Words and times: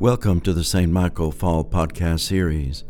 Welcome 0.00 0.40
to 0.40 0.52
the 0.52 0.64
St. 0.64 0.90
Michael 0.90 1.30
Fall 1.30 1.64
Podcast 1.64 2.20
Series. 2.20 2.82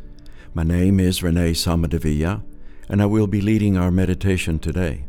My 0.55 0.63
name 0.63 0.99
is 0.99 1.23
Renee 1.23 1.53
Samadevilla, 1.53 2.43
and 2.89 3.03
I 3.03 3.07
will 3.07 3.27
be 3.27 3.43
leading 3.43 3.77
our 3.77 3.91
meditation 3.91 4.59
today. 4.59 5.05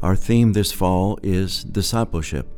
Our 0.00 0.16
theme 0.16 0.54
this 0.54 0.72
fall 0.72 1.18
is 1.22 1.62
discipleship. 1.64 2.48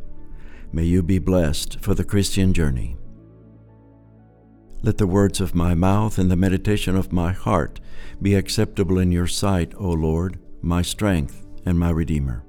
May 0.72 0.84
you 0.84 1.02
be 1.02 1.18
blessed 1.18 1.80
for 1.80 1.94
the 1.94 2.04
Christian 2.04 2.52
journey. 2.52 2.96
Let 4.82 4.98
the 4.98 5.06
words 5.06 5.40
of 5.40 5.52
my 5.52 5.74
mouth 5.74 6.16
and 6.16 6.30
the 6.30 6.36
meditation 6.36 6.96
of 6.96 7.12
my 7.12 7.32
heart 7.32 7.80
be 8.22 8.36
acceptable 8.36 9.00
in 9.00 9.10
your 9.10 9.26
sight, 9.26 9.74
O 9.76 9.90
Lord, 9.90 10.38
my 10.62 10.80
strength 10.80 11.44
and 11.66 11.76
my 11.76 11.90
Redeemer. 11.90 12.44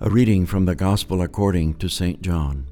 A 0.00 0.08
reading 0.08 0.46
from 0.46 0.64
the 0.66 0.76
Gospel 0.76 1.22
according 1.22 1.74
to 1.74 1.88
St. 1.88 2.22
John. 2.22 2.71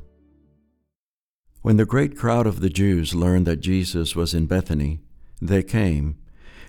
When 1.63 1.77
the 1.77 1.85
great 1.85 2.17
crowd 2.17 2.47
of 2.47 2.61
the 2.61 2.71
Jews 2.71 3.15
learned 3.15 3.47
that 3.47 3.61
Jesus 3.61 4.17
was 4.17 4.33
in 4.33 4.47
Bethany, 4.47 5.01
they 5.43 5.63
came, 5.63 6.17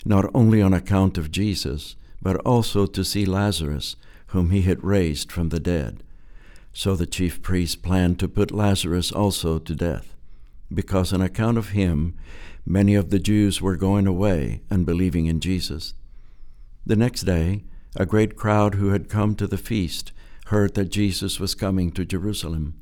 not 0.03 0.29
only 0.33 0.61
on 0.61 0.73
account 0.73 1.17
of 1.17 1.31
Jesus, 1.31 1.95
but 2.21 2.35
also 2.45 2.85
to 2.85 3.05
see 3.05 3.25
Lazarus, 3.25 3.95
whom 4.27 4.49
he 4.49 4.63
had 4.63 4.83
raised 4.83 5.31
from 5.31 5.47
the 5.47 5.61
dead. 5.61 6.03
So 6.73 6.95
the 6.95 7.05
chief 7.05 7.41
priests 7.41 7.77
planned 7.77 8.19
to 8.19 8.27
put 8.27 8.51
Lazarus 8.51 9.13
also 9.13 9.59
to 9.59 9.75
death, 9.75 10.13
because 10.73 11.13
on 11.13 11.21
account 11.21 11.57
of 11.57 11.69
him 11.69 12.15
many 12.65 12.93
of 12.93 13.11
the 13.11 13.19
Jews 13.19 13.61
were 13.61 13.77
going 13.77 14.07
away 14.07 14.61
and 14.69 14.85
believing 14.85 15.25
in 15.25 15.39
Jesus. 15.39 15.93
The 16.85 16.97
next 16.97 17.21
day, 17.21 17.63
a 17.95 18.05
great 18.05 18.35
crowd 18.35 18.75
who 18.75 18.89
had 18.89 19.07
come 19.07 19.35
to 19.35 19.47
the 19.47 19.57
feast 19.57 20.11
heard 20.47 20.75
that 20.75 20.91
Jesus 20.91 21.39
was 21.39 21.55
coming 21.55 21.91
to 21.91 22.03
Jerusalem. 22.03 22.75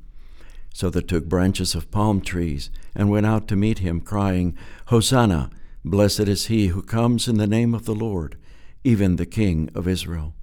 So 0.73 0.89
they 0.89 1.01
took 1.01 1.25
branches 1.25 1.75
of 1.75 1.91
palm 1.91 2.21
trees 2.21 2.69
and 2.95 3.09
went 3.09 3.25
out 3.25 3.47
to 3.49 3.55
meet 3.55 3.79
him, 3.79 4.01
crying, 4.01 4.57
Hosanna! 4.87 5.49
Blessed 5.83 6.21
is 6.21 6.47
he 6.47 6.67
who 6.67 6.81
comes 6.81 7.27
in 7.27 7.37
the 7.37 7.47
name 7.47 7.73
of 7.73 7.85
the 7.85 7.95
Lord, 7.95 8.37
even 8.83 9.15
the 9.15 9.25
King 9.25 9.69
of 9.73 9.87
Israel. 9.87 10.33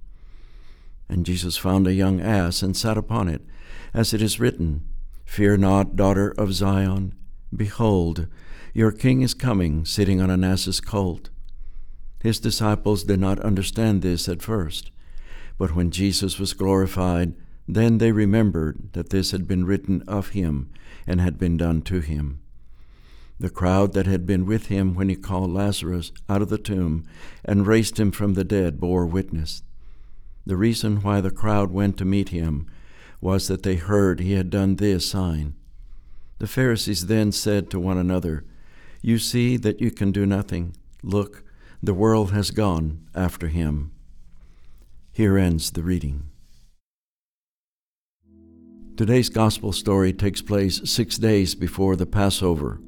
And 1.09 1.25
Jesus 1.25 1.57
found 1.57 1.87
a 1.87 1.93
young 1.93 2.19
ass 2.19 2.61
and 2.61 2.75
sat 2.75 2.97
upon 2.97 3.29
it, 3.29 3.41
as 3.93 4.13
it 4.13 4.21
is 4.21 4.39
written, 4.39 4.87
Fear 5.25 5.57
not, 5.57 5.95
daughter 5.95 6.33
of 6.37 6.53
Zion. 6.53 7.13
Behold, 7.55 8.27
your 8.73 8.91
king 8.91 9.21
is 9.21 9.33
coming, 9.33 9.85
sitting 9.85 10.21
on 10.21 10.29
an 10.29 10.43
ass's 10.43 10.79
colt. 10.79 11.29
His 12.21 12.39
disciples 12.39 13.03
did 13.03 13.19
not 13.19 13.39
understand 13.39 14.01
this 14.01 14.27
at 14.27 14.41
first. 14.41 14.91
But 15.57 15.75
when 15.75 15.91
Jesus 15.91 16.39
was 16.39 16.53
glorified, 16.53 17.33
then 17.67 17.97
they 17.97 18.11
remembered 18.11 18.93
that 18.93 19.09
this 19.09 19.31
had 19.31 19.47
been 19.47 19.65
written 19.65 20.01
of 20.07 20.29
him 20.29 20.69
and 21.05 21.19
had 21.19 21.37
been 21.37 21.57
done 21.57 21.81
to 21.81 21.99
him. 21.99 22.39
The 23.39 23.49
crowd 23.49 23.93
that 23.93 24.07
had 24.07 24.25
been 24.25 24.45
with 24.45 24.67
him 24.67 24.95
when 24.95 25.09
he 25.09 25.15
called 25.15 25.51
Lazarus 25.51 26.11
out 26.27 26.41
of 26.41 26.49
the 26.49 26.57
tomb 26.57 27.05
and 27.45 27.67
raised 27.67 27.99
him 27.99 28.11
from 28.11 28.33
the 28.33 28.43
dead 28.43 28.79
bore 28.79 29.05
witness. 29.05 29.61
The 30.45 30.57
reason 30.57 31.01
why 31.01 31.21
the 31.21 31.29
crowd 31.29 31.71
went 31.71 31.97
to 31.97 32.05
meet 32.05 32.29
him 32.29 32.67
was 33.19 33.47
that 33.47 33.63
they 33.63 33.75
heard 33.75 34.19
he 34.19 34.33
had 34.33 34.49
done 34.49 34.77
this 34.77 35.09
sign. 35.09 35.55
The 36.39 36.47
Pharisees 36.47 37.07
then 37.07 37.31
said 37.31 37.69
to 37.69 37.79
one 37.79 37.97
another, 37.97 38.45
You 39.01 39.19
see 39.19 39.57
that 39.57 39.81
you 39.81 39.91
can 39.91 40.11
do 40.11 40.25
nothing. 40.25 40.75
Look, 41.03 41.43
the 41.83 41.93
world 41.93 42.31
has 42.31 42.51
gone 42.51 43.07
after 43.13 43.47
him. 43.47 43.91
Here 45.11 45.37
ends 45.37 45.71
the 45.71 45.83
reading. 45.83 46.29
Today's 48.97 49.29
gospel 49.29 49.71
story 49.73 50.11
takes 50.11 50.41
place 50.41 50.81
six 50.83 51.19
days 51.19 51.53
before 51.53 51.95
the 51.95 52.07
Passover 52.07 52.81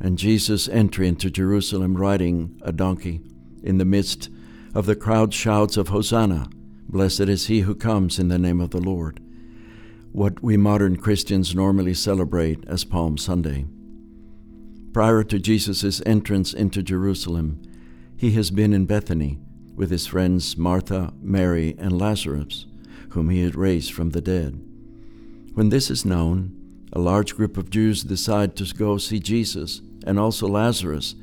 and 0.00 0.16
Jesus' 0.16 0.68
entry 0.68 1.08
into 1.08 1.28
Jerusalem 1.28 1.96
riding 1.96 2.60
a 2.62 2.70
donkey 2.70 3.20
in 3.60 3.78
the 3.78 3.84
midst 3.84 4.30
of 4.76 4.86
the 4.86 4.94
crowd 4.94 5.34
shouts 5.34 5.76
of 5.76 5.88
Hosanna, 5.88 6.48
blessed 6.88 7.22
is 7.22 7.48
he 7.48 7.62
who 7.62 7.74
comes 7.74 8.20
in 8.20 8.28
the 8.28 8.38
name 8.38 8.60
of 8.60 8.70
the 8.70 8.80
Lord, 8.80 9.18
what 10.12 10.40
we 10.40 10.56
modern 10.56 10.96
Christians 10.96 11.52
normally 11.52 11.94
celebrate 11.94 12.62
as 12.68 12.84
Palm 12.84 13.18
Sunday. 13.18 13.66
Prior 14.92 15.24
to 15.24 15.40
Jesus' 15.40 16.00
entrance 16.06 16.54
into 16.54 16.80
Jerusalem, 16.80 17.60
he 18.16 18.30
has 18.34 18.52
been 18.52 18.72
in 18.72 18.86
Bethany 18.86 19.40
with 19.74 19.90
his 19.90 20.06
friends 20.06 20.56
Martha, 20.56 21.12
Mary, 21.20 21.74
and 21.76 21.98
Lazarus, 21.98 22.66
whom 23.10 23.30
he 23.30 23.42
had 23.42 23.56
raised 23.56 23.92
from 23.92 24.10
the 24.10 24.20
dead. 24.20 24.64
When 25.54 25.68
this 25.68 25.90
is 25.90 26.04
known, 26.04 26.56
a 26.92 26.98
large 26.98 27.36
group 27.36 27.56
of 27.56 27.70
Jews 27.70 28.02
decide 28.02 28.56
to 28.56 28.74
go 28.74 28.98
see 28.98 29.18
Jesus 29.18 29.80
and 30.06 30.18
also 30.18 30.46
Lazarus 30.46 31.14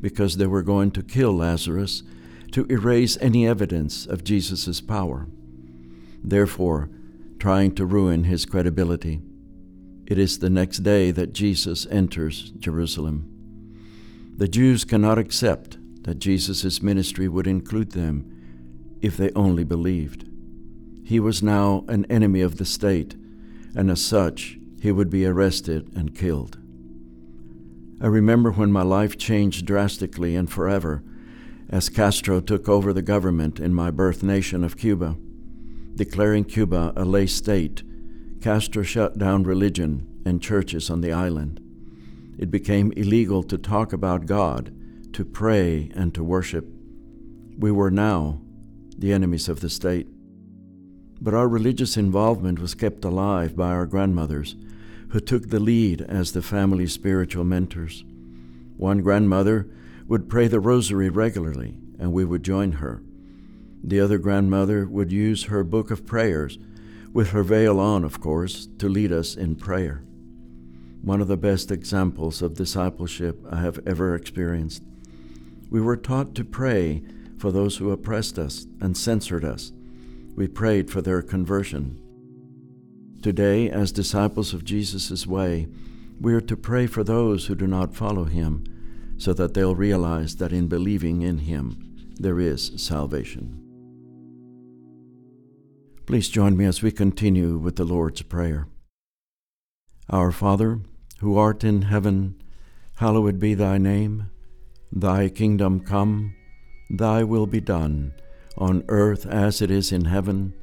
because 0.00 0.36
they 0.36 0.46
were 0.46 0.62
going 0.62 0.90
to 0.92 1.02
kill 1.02 1.32
Lazarus 1.32 2.02
to 2.52 2.66
erase 2.66 3.18
any 3.20 3.46
evidence 3.46 4.06
of 4.06 4.24
Jesus' 4.24 4.80
power, 4.80 5.26
therefore, 6.22 6.88
trying 7.38 7.74
to 7.74 7.84
ruin 7.84 8.24
his 8.24 8.44
credibility. 8.46 9.20
It 10.06 10.18
is 10.18 10.38
the 10.38 10.50
next 10.50 10.78
day 10.78 11.10
that 11.10 11.32
Jesus 11.32 11.86
enters 11.90 12.50
Jerusalem. 12.58 13.30
The 14.36 14.48
Jews 14.48 14.84
cannot 14.84 15.18
accept 15.18 15.78
that 16.04 16.18
Jesus' 16.18 16.82
ministry 16.82 17.28
would 17.28 17.46
include 17.46 17.92
them 17.92 18.98
if 19.00 19.16
they 19.16 19.30
only 19.32 19.64
believed. 19.64 20.28
He 21.04 21.18
was 21.20 21.42
now 21.42 21.84
an 21.88 22.04
enemy 22.06 22.40
of 22.40 22.56
the 22.58 22.64
state, 22.64 23.14
and 23.74 23.90
as 23.90 24.04
such, 24.04 24.58
he 24.80 24.92
would 24.92 25.10
be 25.10 25.26
arrested 25.26 25.90
and 25.96 26.14
killed. 26.14 26.58
I 28.00 28.06
remember 28.06 28.52
when 28.52 28.70
my 28.70 28.82
life 28.82 29.16
changed 29.16 29.66
drastically 29.66 30.36
and 30.36 30.50
forever 30.50 31.02
as 31.70 31.88
Castro 31.88 32.40
took 32.40 32.68
over 32.68 32.92
the 32.92 33.02
government 33.02 33.58
in 33.58 33.74
my 33.74 33.90
birth 33.90 34.22
nation 34.22 34.62
of 34.62 34.76
Cuba. 34.76 35.16
Declaring 35.94 36.44
Cuba 36.44 36.92
a 36.96 37.04
lay 37.04 37.26
state, 37.26 37.82
Castro 38.40 38.82
shut 38.82 39.16
down 39.16 39.44
religion 39.44 40.06
and 40.26 40.42
churches 40.42 40.90
on 40.90 41.00
the 41.00 41.12
island. 41.12 41.60
It 42.38 42.50
became 42.50 42.92
illegal 42.92 43.42
to 43.44 43.56
talk 43.56 43.92
about 43.92 44.26
God 44.26 44.74
to 45.14 45.24
pray 45.24 45.90
and 45.94 46.12
to 46.14 46.24
worship. 46.24 46.66
We 47.56 47.70
were 47.70 47.90
now 47.90 48.40
the 48.98 49.12
enemies 49.12 49.48
of 49.48 49.60
the 49.60 49.70
state. 49.70 50.08
But 51.24 51.32
our 51.32 51.48
religious 51.48 51.96
involvement 51.96 52.58
was 52.58 52.74
kept 52.74 53.02
alive 53.02 53.56
by 53.56 53.70
our 53.70 53.86
grandmothers, 53.86 54.56
who 55.08 55.20
took 55.20 55.48
the 55.48 55.58
lead 55.58 56.02
as 56.02 56.32
the 56.32 56.42
family's 56.42 56.92
spiritual 56.92 57.44
mentors. 57.44 58.04
One 58.76 59.00
grandmother 59.00 59.66
would 60.06 60.28
pray 60.28 60.48
the 60.48 60.60
rosary 60.60 61.08
regularly, 61.08 61.78
and 61.98 62.12
we 62.12 62.26
would 62.26 62.42
join 62.42 62.72
her. 62.72 63.02
The 63.82 64.00
other 64.00 64.18
grandmother 64.18 64.86
would 64.86 65.10
use 65.10 65.44
her 65.44 65.64
book 65.64 65.90
of 65.90 66.04
prayers, 66.04 66.58
with 67.14 67.30
her 67.30 67.42
veil 67.42 67.80
on, 67.80 68.04
of 68.04 68.20
course, 68.20 68.68
to 68.78 68.86
lead 68.86 69.10
us 69.10 69.34
in 69.34 69.56
prayer. 69.56 70.02
One 71.00 71.22
of 71.22 71.28
the 71.28 71.38
best 71.38 71.70
examples 71.70 72.42
of 72.42 72.52
discipleship 72.52 73.42
I 73.50 73.60
have 73.60 73.80
ever 73.86 74.14
experienced. 74.14 74.82
We 75.70 75.80
were 75.80 75.96
taught 75.96 76.34
to 76.34 76.44
pray 76.44 77.02
for 77.38 77.50
those 77.50 77.78
who 77.78 77.92
oppressed 77.92 78.38
us 78.38 78.66
and 78.78 78.94
censored 78.94 79.44
us. 79.44 79.72
We 80.36 80.48
prayed 80.48 80.90
for 80.90 81.00
their 81.00 81.22
conversion. 81.22 82.00
Today, 83.22 83.70
as 83.70 83.92
disciples 83.92 84.52
of 84.52 84.64
Jesus' 84.64 85.26
way, 85.26 85.68
we 86.20 86.34
are 86.34 86.40
to 86.40 86.56
pray 86.56 86.86
for 86.86 87.04
those 87.04 87.46
who 87.46 87.54
do 87.54 87.66
not 87.66 87.94
follow 87.94 88.24
him, 88.24 88.64
so 89.16 89.32
that 89.32 89.54
they'll 89.54 89.74
realize 89.74 90.36
that 90.36 90.52
in 90.52 90.66
believing 90.66 91.22
in 91.22 91.38
him, 91.38 92.12
there 92.16 92.40
is 92.40 92.72
salvation. 92.76 93.60
Please 96.06 96.28
join 96.28 96.56
me 96.56 96.64
as 96.64 96.82
we 96.82 96.90
continue 96.90 97.56
with 97.56 97.76
the 97.76 97.84
Lord's 97.84 98.22
Prayer. 98.22 98.66
Our 100.10 100.32
Father, 100.32 100.80
who 101.20 101.38
art 101.38 101.64
in 101.64 101.82
heaven, 101.82 102.42
hallowed 102.96 103.38
be 103.38 103.54
thy 103.54 103.78
name. 103.78 104.30
Thy 104.92 105.28
kingdom 105.28 105.80
come, 105.80 106.34
thy 106.90 107.24
will 107.24 107.46
be 107.46 107.60
done, 107.60 108.12
on 108.56 108.84
earth 108.88 109.26
as 109.26 109.60
it 109.60 109.70
is 109.70 109.92
in 109.92 110.06
heaven. 110.06 110.54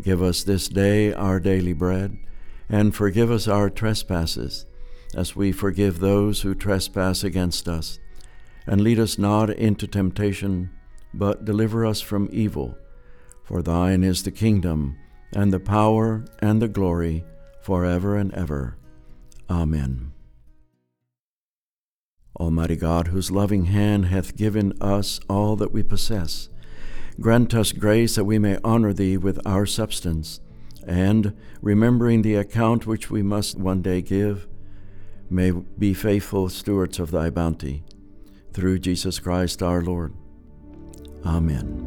Give 0.00 0.22
us 0.22 0.42
this 0.42 0.68
day 0.68 1.12
our 1.12 1.38
daily 1.38 1.72
bread, 1.72 2.18
and 2.68 2.94
forgive 2.94 3.30
us 3.30 3.46
our 3.46 3.70
trespasses, 3.70 4.66
as 5.14 5.36
we 5.36 5.52
forgive 5.52 5.98
those 5.98 6.42
who 6.42 6.54
trespass 6.54 7.22
against 7.22 7.68
us. 7.68 7.98
And 8.66 8.80
lead 8.80 8.98
us 8.98 9.18
not 9.18 9.50
into 9.50 9.86
temptation, 9.86 10.70
but 11.12 11.44
deliver 11.44 11.84
us 11.84 12.00
from 12.00 12.28
evil. 12.32 12.76
For 13.44 13.62
thine 13.62 14.02
is 14.04 14.22
the 14.22 14.30
kingdom, 14.30 14.96
and 15.34 15.52
the 15.52 15.60
power, 15.60 16.24
and 16.40 16.62
the 16.62 16.68
glory, 16.68 17.24
forever 17.60 18.16
and 18.16 18.32
ever. 18.34 18.76
Amen. 19.50 20.12
Almighty 22.38 22.76
God, 22.76 23.08
whose 23.08 23.30
loving 23.30 23.66
hand 23.66 24.06
hath 24.06 24.36
given 24.36 24.72
us 24.80 25.20
all 25.28 25.54
that 25.56 25.72
we 25.72 25.82
possess, 25.82 26.48
grant 27.22 27.54
us 27.54 27.72
grace 27.72 28.16
that 28.16 28.24
we 28.24 28.38
may 28.38 28.58
honor 28.64 28.92
Thee 28.92 29.16
with 29.16 29.40
our 29.46 29.64
substance, 29.64 30.40
and, 30.86 31.34
remembering 31.62 32.22
the 32.22 32.34
account 32.34 32.86
which 32.86 33.10
we 33.10 33.22
must 33.22 33.58
one 33.58 33.80
day 33.80 34.02
give, 34.02 34.48
may 35.30 35.52
be 35.52 35.94
faithful 35.94 36.48
stewards 36.48 36.98
of 36.98 37.10
thy 37.10 37.30
bounty. 37.30 37.84
Through 38.52 38.80
Jesus 38.80 39.18
Christ 39.18 39.62
our 39.62 39.80
Lord. 39.80 40.12
Amen. 41.24 41.81